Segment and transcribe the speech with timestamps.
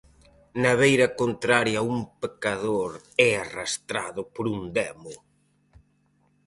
[0.61, 2.91] Na beira contraria un pecador
[3.29, 5.13] é arrastrado por un demo.